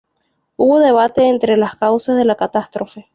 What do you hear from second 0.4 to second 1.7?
Hubo debate entre